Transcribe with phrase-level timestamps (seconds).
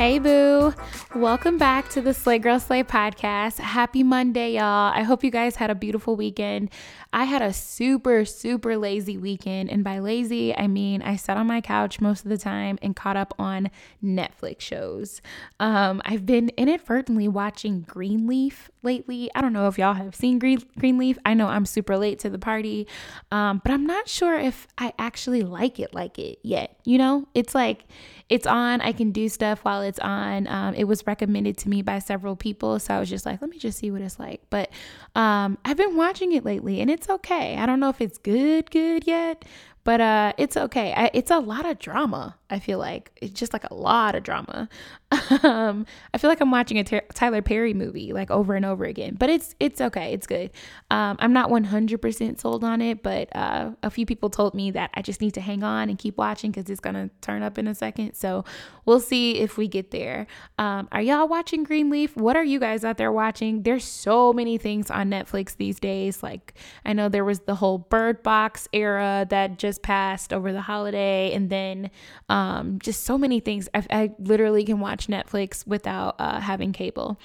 [0.00, 0.72] Hey, boo.
[1.16, 3.58] Welcome back to the Slay Girl Slay podcast.
[3.58, 4.92] Happy Monday, y'all.
[4.94, 6.70] I hope you guys had a beautiful weekend.
[7.12, 9.70] I had a super, super lazy weekend.
[9.70, 12.94] And by lazy, I mean I sat on my couch most of the time and
[12.94, 15.20] caught up on Netflix shows.
[15.58, 19.32] Um, I've been inadvertently watching Greenleaf lately.
[19.34, 21.18] I don't know if y'all have seen Green, Greenleaf.
[21.26, 22.86] I know I'm super late to the party,
[23.32, 26.78] um, but I'm not sure if I actually like it like it yet.
[26.84, 27.86] You know, it's like,
[28.28, 28.80] it's on.
[28.80, 30.46] I can do stuff while it's on.
[30.46, 33.50] Um, it was recommended to me by several people, so I was just like, let
[33.50, 34.42] me just see what it's like.
[34.50, 34.70] But
[35.14, 37.56] um, I've been watching it lately, and it's okay.
[37.56, 39.44] I don't know if it's good, good yet,
[39.84, 40.92] but uh, it's okay.
[40.96, 42.36] I, it's a lot of drama.
[42.50, 44.68] I feel like it's just like a lot of drama.
[45.42, 48.84] um, I feel like I'm watching a T- Tyler Perry movie like over and over
[48.84, 50.12] again, but it's it's okay.
[50.12, 50.50] It's good.
[50.90, 54.90] Um, I'm not 100% sold on it, but uh, a few people told me that
[54.94, 57.68] I just need to hang on and keep watching because it's gonna turn up in
[57.68, 58.14] a second.
[58.14, 58.44] So
[58.84, 60.26] we'll see if we get there.
[60.58, 62.16] Um, are y'all watching Greenleaf?
[62.16, 63.62] What are you guys out there watching?
[63.62, 66.22] There's so many things on Netflix these days.
[66.22, 66.54] Like
[66.84, 71.32] I know there was the whole Bird Box era that just passed over the holiday,
[71.32, 71.90] and then
[72.28, 72.39] um,
[72.78, 73.68] just so many things.
[73.74, 77.18] I, I, literally can watch Netflix without uh, having cable.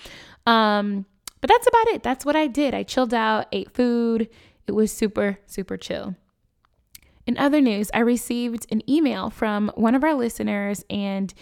[0.46, 1.06] Um,
[1.42, 2.04] but that's about it.
[2.04, 2.74] That's what I did.
[2.74, 4.30] I chilled out, ate food.
[4.68, 6.16] It was super, super chill.
[7.28, 11.34] In other news, I received an email from one of our listeners, and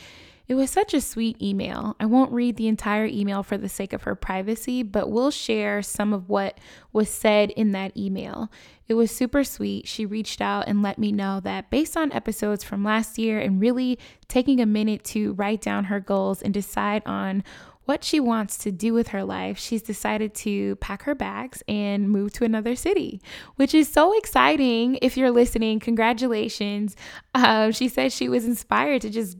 [0.47, 1.95] it was such a sweet email.
[1.99, 5.81] I won't read the entire email for the sake of her privacy, but we'll share
[5.81, 6.57] some of what
[6.91, 8.51] was said in that email.
[8.87, 9.87] It was super sweet.
[9.87, 13.61] She reached out and let me know that based on episodes from last year and
[13.61, 17.43] really taking a minute to write down her goals and decide on
[17.85, 22.09] what she wants to do with her life, she's decided to pack her bags and
[22.09, 23.21] move to another city,
[23.55, 24.97] which is so exciting.
[25.01, 26.95] If you're listening, congratulations.
[27.33, 29.37] Uh, she said she was inspired to just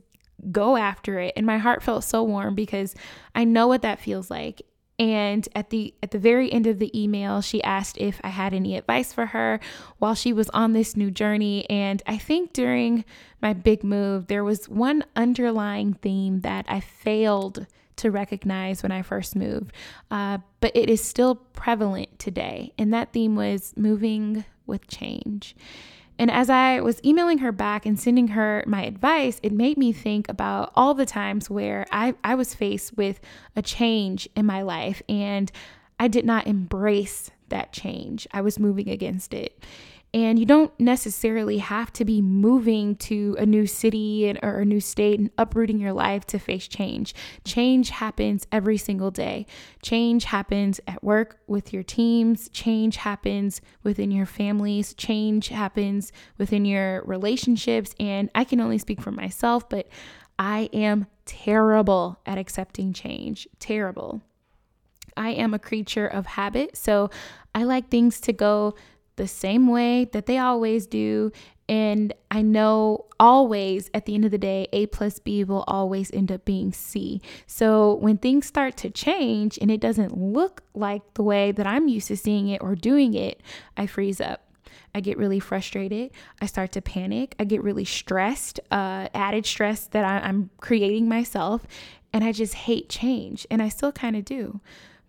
[0.52, 1.34] go after it.
[1.36, 2.94] And my heart felt so warm because
[3.34, 4.62] I know what that feels like.
[4.98, 8.54] And at the at the very end of the email she asked if I had
[8.54, 9.58] any advice for her
[9.98, 11.68] while she was on this new journey.
[11.68, 13.04] And I think during
[13.42, 17.66] my big move there was one underlying theme that I failed
[17.96, 19.72] to recognize when I first moved.
[20.10, 22.72] Uh, but it is still prevalent today.
[22.78, 25.56] And that theme was moving with change
[26.18, 29.92] and as I was emailing her back and sending her my advice, it made me
[29.92, 33.20] think about all the times where I, I was faced with
[33.56, 35.50] a change in my life and
[35.98, 38.26] I did not embrace that change.
[38.32, 39.58] I was moving against it.
[40.14, 44.78] And you don't necessarily have to be moving to a new city or a new
[44.78, 47.16] state and uprooting your life to face change.
[47.44, 49.44] Change happens every single day.
[49.82, 56.64] Change happens at work with your teams, change happens within your families, change happens within
[56.64, 57.92] your relationships.
[57.98, 59.88] And I can only speak for myself, but
[60.38, 63.48] I am terrible at accepting change.
[63.58, 64.22] Terrible.
[65.16, 66.76] I am a creature of habit.
[66.76, 67.10] So
[67.52, 68.74] I like things to go
[69.16, 71.32] the same way that they always do.
[71.68, 76.10] And I know always at the end of the day, A plus B will always
[76.12, 77.22] end up being C.
[77.46, 81.88] So when things start to change and it doesn't look like the way that I'm
[81.88, 83.40] used to seeing it or doing it,
[83.76, 84.42] I freeze up.
[84.94, 86.12] I get really frustrated.
[86.40, 87.34] I start to panic.
[87.38, 91.66] I get really stressed, uh, added stress that I, I'm creating myself.
[92.12, 93.46] And I just hate change.
[93.50, 94.60] And I still kind of do.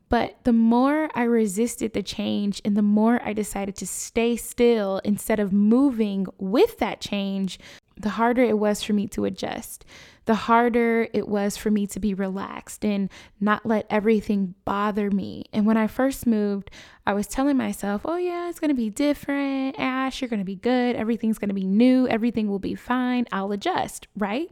[0.09, 5.01] But the more I resisted the change and the more I decided to stay still
[5.03, 7.59] instead of moving with that change,
[7.97, 9.85] the harder it was for me to adjust.
[10.25, 13.09] The harder it was for me to be relaxed and
[13.39, 15.45] not let everything bother me.
[15.53, 16.71] And when I first moved,
[17.05, 19.79] I was telling myself, oh, yeah, it's going to be different.
[19.79, 20.95] Ash, you're going to be good.
[20.95, 22.07] Everything's going to be new.
[22.07, 23.25] Everything will be fine.
[23.31, 24.49] I'll adjust, right?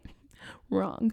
[0.70, 1.12] Wrong.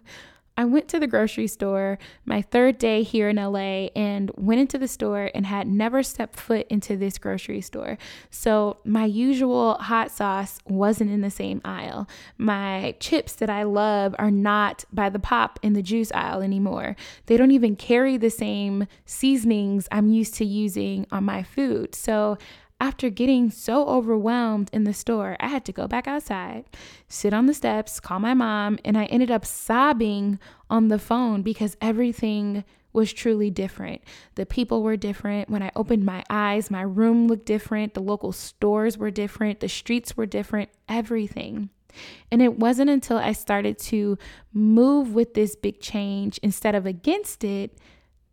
[0.60, 4.76] I went to the grocery store my third day here in LA and went into
[4.76, 7.96] the store and had never stepped foot into this grocery store.
[8.28, 12.06] So my usual hot sauce wasn't in the same aisle.
[12.36, 16.94] My chips that I love are not by the pop in the juice aisle anymore.
[17.24, 21.94] They don't even carry the same seasonings I'm used to using on my food.
[21.94, 22.36] So
[22.80, 26.64] after getting so overwhelmed in the store, I had to go back outside,
[27.08, 30.38] sit on the steps, call my mom, and I ended up sobbing
[30.70, 34.02] on the phone because everything was truly different.
[34.34, 35.50] The people were different.
[35.50, 37.94] When I opened my eyes, my room looked different.
[37.94, 39.60] The local stores were different.
[39.60, 40.70] The streets were different.
[40.88, 41.70] Everything.
[42.32, 44.18] And it wasn't until I started to
[44.52, 47.78] move with this big change instead of against it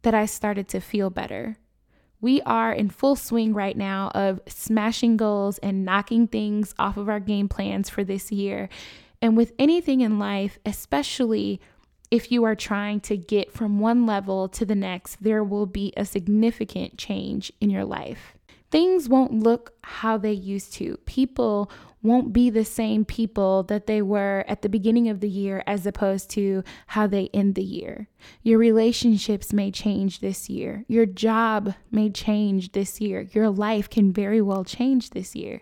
[0.03, 1.57] that I started to feel better.
[2.19, 7.09] We are in full swing right now of smashing goals and knocking things off of
[7.09, 8.69] our game plans for this year.
[9.21, 11.61] And with anything in life, especially
[12.09, 15.93] if you are trying to get from one level to the next, there will be
[15.97, 18.36] a significant change in your life.
[18.69, 20.97] Things won't look how they used to.
[21.05, 21.71] People
[22.03, 25.85] won't be the same people that they were at the beginning of the year as
[25.85, 28.07] opposed to how they end the year.
[28.43, 30.85] Your relationships may change this year.
[30.87, 33.27] Your job may change this year.
[33.31, 35.61] Your life can very well change this year.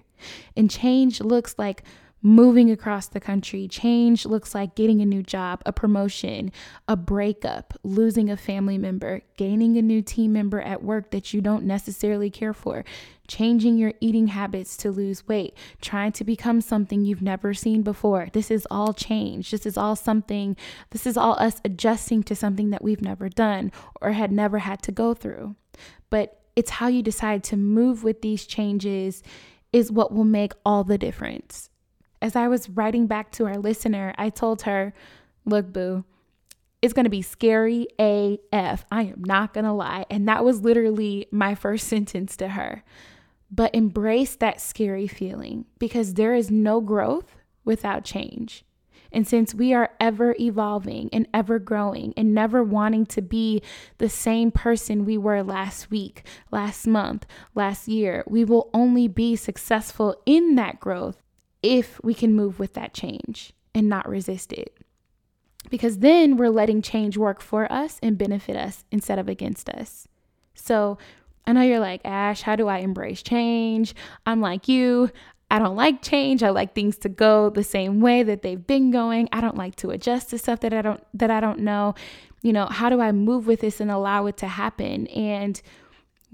[0.55, 1.83] And change looks like
[2.25, 3.67] moving across the country.
[3.67, 6.51] Change looks like getting a new job, a promotion,
[6.87, 11.39] a breakup, losing a family member, gaining a new team member at work that you
[11.39, 12.83] don't necessarily care for,
[13.27, 18.27] changing your eating habits to lose weight, trying to become something you've never seen before.
[18.33, 19.51] This is all change.
[19.51, 20.57] This is all something,
[20.89, 23.71] this is all us adjusting to something that we've never done
[24.01, 25.55] or had never had to go through.
[26.09, 29.21] But it's how you decide to move with these changes
[29.71, 31.69] is what will make all the difference
[32.21, 34.93] as I was writing back to our listener, I told her,
[35.45, 36.03] Look, boo,
[36.81, 38.85] it's going to be scary AF.
[38.91, 40.05] I am not going to lie.
[40.09, 42.83] And that was literally my first sentence to her.
[43.51, 48.65] But embrace that scary feeling because there is no growth without change.
[49.11, 53.61] And since we are ever evolving and ever growing and never wanting to be
[53.97, 59.35] the same person we were last week, last month, last year, we will only be
[59.35, 61.21] successful in that growth
[61.61, 64.77] if we can move with that change and not resist it.
[65.69, 70.07] Because then we're letting change work for us and benefit us instead of against us.
[70.53, 70.97] So
[71.45, 73.95] I know you're like, Ash, how do I embrace change?
[74.25, 75.11] I'm like you.
[75.51, 76.41] I don't like change.
[76.41, 79.29] I like things to go the same way that they've been going.
[79.31, 81.93] I don't like to adjust to stuff that I don't that I don't know.
[82.41, 85.07] You know, how do I move with this and allow it to happen?
[85.07, 85.61] And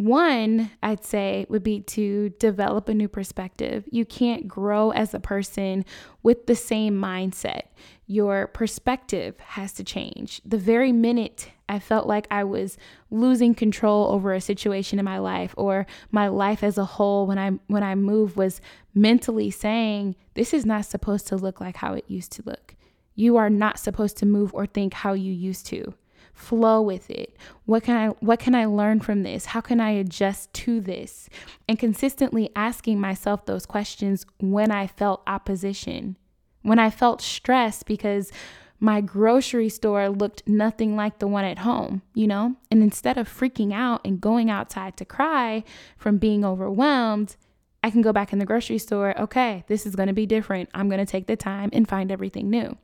[0.05, 3.85] one, I'd say, would be to develop a new perspective.
[3.91, 5.85] You can't grow as a person
[6.23, 7.63] with the same mindset.
[8.07, 10.41] Your perspective has to change.
[10.45, 12.77] The very minute I felt like I was
[13.09, 17.39] losing control over a situation in my life or my life as a whole when
[17.39, 18.59] I when I moved was
[18.93, 22.75] mentally saying this is not supposed to look like how it used to look.
[23.15, 25.93] You are not supposed to move or think how you used to
[26.41, 27.35] flow with it
[27.65, 31.29] what can i what can i learn from this how can i adjust to this
[31.67, 36.17] and consistently asking myself those questions when i felt opposition
[36.63, 38.31] when i felt stress because
[38.83, 42.55] my grocery store looked nothing like the one at home, you know?
[42.71, 45.63] And instead of freaking out and going outside to cry
[45.97, 47.35] from being overwhelmed,
[47.83, 49.19] I can go back in the grocery store.
[49.19, 50.69] Okay, this is gonna be different.
[50.73, 52.75] I'm gonna take the time and find everything new.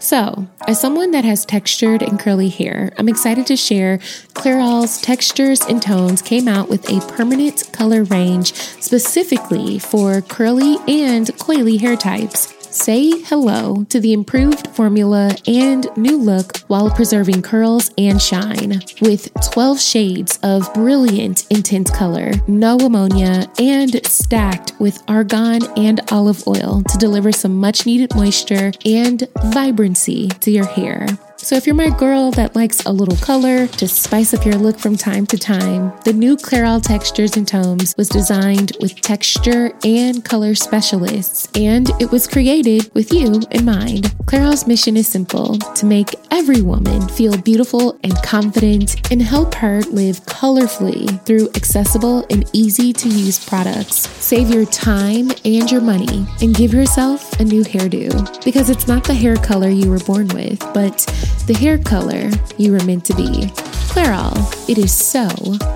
[0.00, 3.98] So, as someone that has textured and curly hair, I'm excited to share
[4.34, 11.26] Clairol's Textures and Tones came out with a permanent color range specifically for curly and
[11.38, 12.57] coily hair types.
[12.70, 18.82] Say hello to the improved formula and new look while preserving curls and shine.
[19.00, 26.46] With 12 shades of brilliant intense color, no ammonia, and stacked with argan and olive
[26.46, 31.06] oil to deliver some much needed moisture and vibrancy to your hair.
[31.40, 34.76] So, if you're my girl that likes a little color to spice up your look
[34.76, 40.24] from time to time, the new Clairol Textures and Tones was designed with texture and
[40.24, 44.06] color specialists, and it was created with you in mind.
[44.24, 49.80] Clairol's mission is simple to make every woman feel beautiful and confident and help her
[49.82, 54.08] live colorfully through accessible and easy to use products.
[54.22, 59.04] Save your time and your money and give yourself a new hairdo because it's not
[59.04, 61.06] the hair color you were born with, but
[61.46, 63.50] the hair color you were meant to be.
[63.92, 64.36] Clairol,
[64.68, 65.28] it is so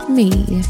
[0.08, 0.62] me.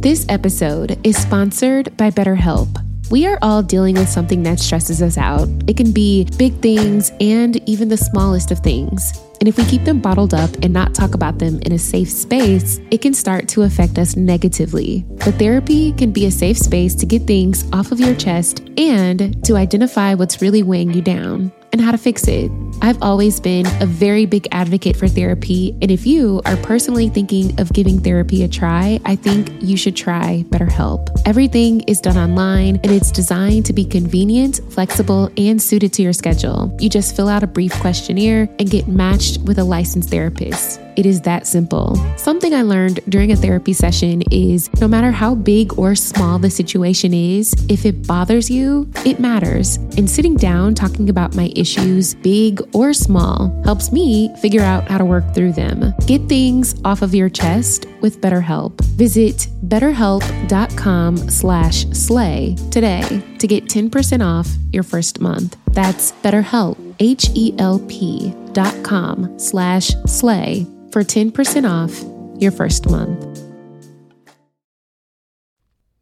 [0.00, 2.68] This episode is sponsored by BetterHelp.
[3.10, 5.48] We are all dealing with something that stresses us out.
[5.66, 9.12] It can be big things and even the smallest of things.
[9.44, 12.10] And if we keep them bottled up and not talk about them in a safe
[12.10, 15.04] space, it can start to affect us negatively.
[15.22, 19.44] But therapy can be a safe space to get things off of your chest and
[19.44, 22.50] to identify what's really weighing you down and how to fix it.
[22.84, 27.58] I've always been a very big advocate for therapy, and if you are personally thinking
[27.58, 31.08] of giving therapy a try, I think you should try BetterHelp.
[31.24, 36.12] Everything is done online and it's designed to be convenient, flexible, and suited to your
[36.12, 36.76] schedule.
[36.78, 40.78] You just fill out a brief questionnaire and get matched with a licensed therapist.
[40.96, 41.96] It is that simple.
[42.16, 46.50] Something I learned during a therapy session is no matter how big or small the
[46.50, 49.76] situation is, if it bothers you, it matters.
[49.96, 54.98] And sitting down talking about my issues, big or small, helps me figure out how
[54.98, 55.92] to work through them.
[56.06, 58.80] Get things off of your chest with BetterHelp.
[58.96, 65.56] Visit betterhelp.com slash slay today to get 10% off your first month.
[65.68, 73.42] That's BetterHelp, H-E-L-P dot com slash slay for 10% off your first month.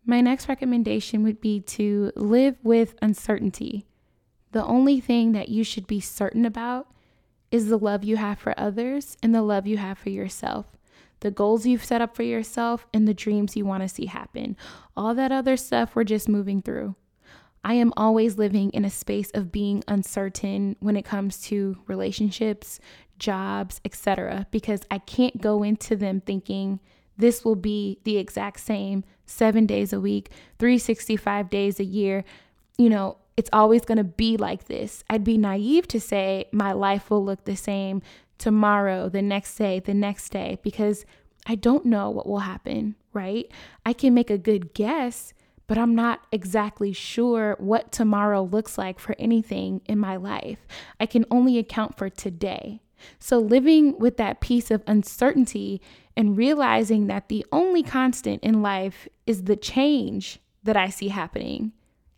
[0.04, 3.86] My next recommendation would be to live with uncertainty.
[4.50, 6.88] The only thing that you should be certain about
[7.50, 10.66] is the love you have for others and the love you have for yourself,
[11.20, 14.58] the goals you've set up for yourself, and the dreams you want to see happen.
[14.94, 16.96] All that other stuff we're just moving through.
[17.64, 22.80] I am always living in a space of being uncertain when it comes to relationships,
[23.22, 26.80] jobs, etc., because I can't go into them thinking
[27.16, 32.24] this will be the exact same seven days a week, 365 days a year.
[32.76, 35.04] You know, it's always going to be like this.
[35.08, 38.02] I'd be naive to say my life will look the same
[38.38, 41.06] tomorrow, the next day, the next day, because
[41.46, 43.50] I don't know what will happen, right?
[43.86, 45.32] I can make a good guess,
[45.66, 50.66] but I'm not exactly sure what tomorrow looks like for anything in my life.
[51.00, 52.81] I can only account for today.
[53.18, 55.80] So, living with that piece of uncertainty
[56.16, 61.72] and realizing that the only constant in life is the change that I see happening.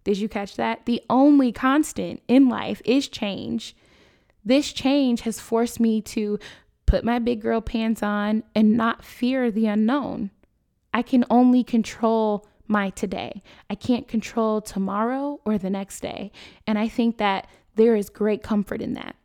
[0.04, 0.84] Did you catch that?
[0.84, 3.74] The only constant in life is change.
[4.44, 6.38] This change has forced me to
[6.86, 10.30] put my big girl pants on and not fear the unknown.
[10.92, 13.42] I can only control my today.
[13.68, 16.30] I can't control tomorrow or the next day.
[16.66, 19.16] And I think that there is great comfort in that.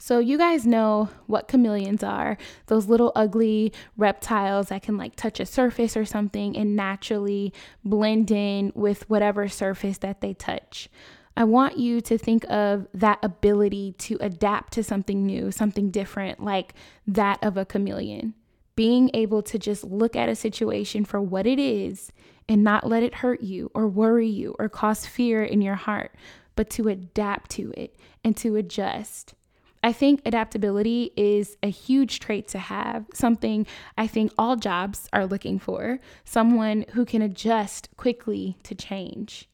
[0.00, 5.40] So, you guys know what chameleons are those little ugly reptiles that can like touch
[5.40, 7.52] a surface or something and naturally
[7.84, 10.88] blend in with whatever surface that they touch.
[11.36, 16.42] I want you to think of that ability to adapt to something new, something different,
[16.42, 16.74] like
[17.06, 18.34] that of a chameleon.
[18.74, 22.12] Being able to just look at a situation for what it is
[22.48, 26.12] and not let it hurt you or worry you or cause fear in your heart,
[26.56, 29.34] but to adapt to it and to adjust.
[29.82, 33.66] I think adaptability is a huge trait to have, something
[33.96, 39.48] I think all jobs are looking for, someone who can adjust quickly to change.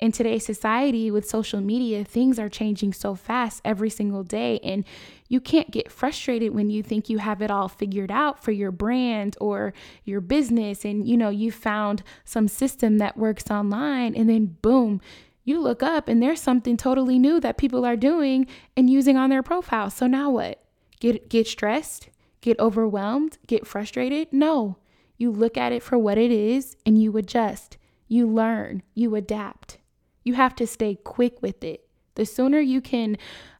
[0.00, 4.84] In today's society with social media, things are changing so fast every single day, and
[5.28, 8.72] you can't get frustrated when you think you have it all figured out for your
[8.72, 9.72] brand or
[10.04, 15.00] your business, and you know, you found some system that works online, and then boom,
[15.44, 18.46] you look up and there's something totally new that people are doing
[18.76, 19.90] and using on their profile.
[19.90, 20.62] So now what?
[21.00, 22.08] Get get stressed?
[22.40, 23.38] Get overwhelmed?
[23.46, 24.32] Get frustrated?
[24.32, 24.78] No.
[25.16, 27.76] You look at it for what it is and you adjust.
[28.08, 29.78] You learn, you adapt.
[30.24, 31.86] You have to stay quick with it.
[32.14, 33.16] The sooner you can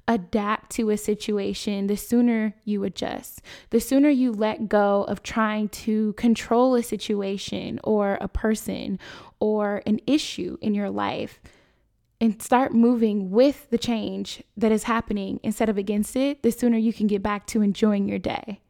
[0.06, 3.40] adapt to a situation, the sooner you adjust.
[3.70, 8.98] The sooner you let go of trying to control a situation or a person
[9.40, 11.40] or an issue in your life,
[12.24, 16.78] and start moving with the change that is happening instead of against it, the sooner
[16.78, 18.60] you can get back to enjoying your day.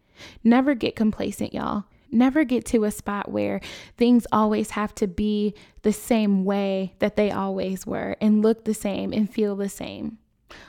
[0.42, 1.84] Never get complacent, y'all.
[2.10, 3.60] Never get to a spot where
[3.96, 8.74] things always have to be the same way that they always were and look the
[8.74, 10.18] same and feel the same.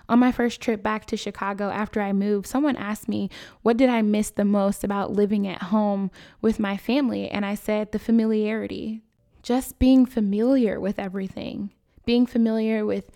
[0.08, 3.32] On my first trip back to Chicago after I moved, someone asked me,
[3.64, 7.30] What did I miss the most about living at home with my family?
[7.30, 9.02] And I said, The familiarity,
[9.42, 11.72] just being familiar with everything
[12.06, 13.12] being familiar with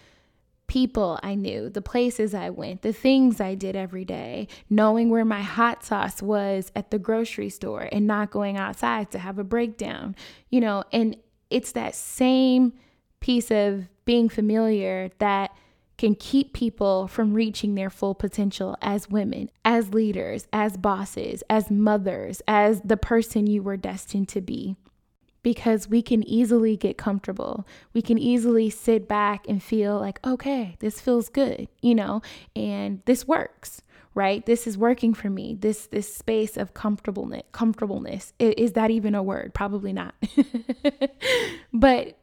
[0.67, 5.25] people I knew, the places I went, the things I did every day, knowing where
[5.25, 9.43] my hot sauce was at the grocery store and not going outside to have a
[9.43, 10.15] breakdown,
[10.49, 11.17] you know, and
[11.49, 12.73] it's that same
[13.19, 15.51] piece of being familiar that
[15.97, 21.69] can keep people from reaching their full potential as women, as leaders, as bosses, as
[21.69, 24.77] mothers, as the person you were destined to be
[25.43, 27.65] because we can easily get comfortable.
[27.93, 32.21] We can easily sit back and feel like, okay, this feels good, you know,
[32.55, 33.81] and this works,
[34.13, 34.45] right?
[34.45, 35.55] This is working for me.
[35.55, 38.33] This this space of comfortableness, comfortableness.
[38.39, 39.53] Is that even a word?
[39.53, 40.15] Probably not.
[41.73, 42.17] but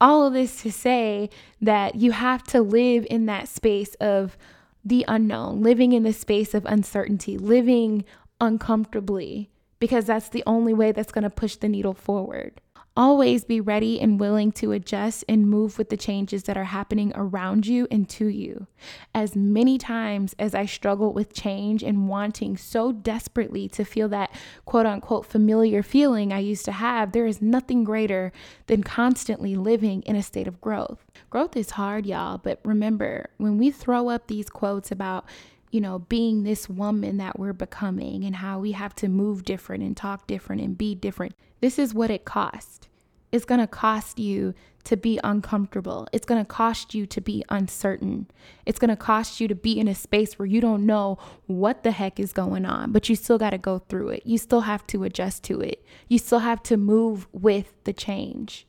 [0.00, 4.36] all of this to say that you have to live in that space of
[4.84, 8.04] the unknown, living in the space of uncertainty, living
[8.40, 12.60] uncomfortably, because that's the only way that's going to push the needle forward.
[12.98, 17.12] Always be ready and willing to adjust and move with the changes that are happening
[17.14, 18.66] around you and to you.
[19.14, 24.34] As many times as I struggled with change and wanting so desperately to feel that
[24.64, 28.32] quote unquote familiar feeling I used to have, there is nothing greater
[28.66, 31.04] than constantly living in a state of growth.
[31.30, 35.24] Growth is hard, y'all, but remember, when we throw up these quotes about
[35.70, 39.82] you know, being this woman that we're becoming and how we have to move different
[39.82, 41.34] and talk different and be different.
[41.60, 42.88] This is what it costs.
[43.30, 46.08] It's going to cost you to be uncomfortable.
[46.12, 48.26] It's going to cost you to be uncertain.
[48.64, 51.82] It's going to cost you to be in a space where you don't know what
[51.82, 54.22] the heck is going on, but you still got to go through it.
[54.24, 55.84] You still have to adjust to it.
[56.08, 58.66] You still have to move with the change.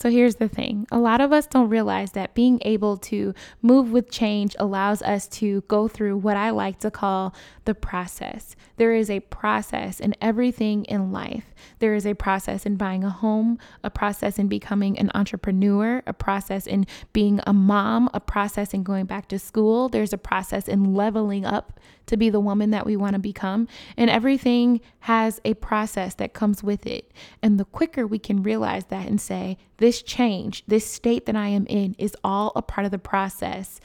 [0.00, 3.92] So here's the thing a lot of us don't realize that being able to move
[3.92, 7.34] with change allows us to go through what I like to call
[7.66, 8.56] the process.
[8.78, 11.49] There is a process in everything in life.
[11.78, 16.12] There is a process in buying a home, a process in becoming an entrepreneur, a
[16.12, 19.88] process in being a mom, a process in going back to school.
[19.88, 23.68] There's a process in leveling up to be the woman that we want to become.
[23.96, 27.12] And everything has a process that comes with it.
[27.42, 31.48] And the quicker we can realize that and say, this change, this state that I
[31.48, 33.80] am in is all a part of the process,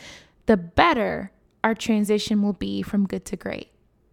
[0.46, 1.32] the better
[1.64, 3.72] our transition will be from good to great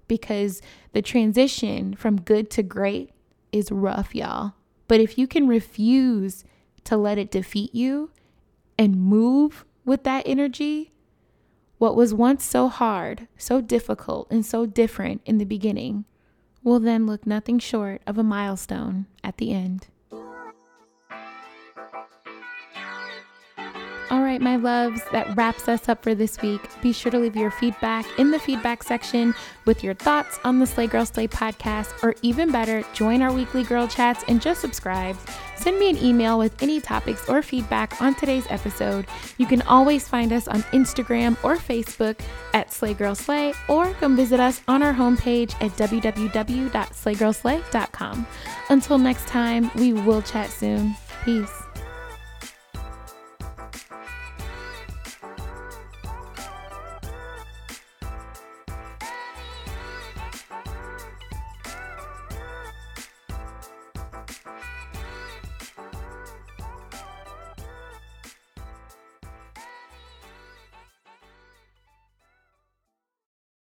[0.09, 3.11] because the transition from good to great
[3.53, 4.55] is rough, y'all.
[4.89, 6.45] But if you can refuse
[6.85, 8.11] to let it defeat you
[8.79, 10.93] and move with that energy,
[11.79, 16.05] what was once so hard, so difficult, and so different in the beginning
[16.63, 19.89] will then look nothing short of a milestone at the end.
[24.13, 26.61] All right, my loves, that wraps us up for this week.
[26.83, 30.67] Be sure to leave your feedback in the feedback section with your thoughts on the
[30.67, 35.17] Slay Girl Slay podcast, or even better, join our weekly girl chats and just subscribe.
[35.57, 39.07] Send me an email with any topics or feedback on today's episode.
[39.39, 42.21] You can always find us on Instagram or Facebook
[42.53, 48.27] at Slay Girl Slay, or come visit us on our homepage at www.slaygirlslay.com.
[48.69, 50.95] Until next time, we will chat soon.
[51.25, 51.62] Peace.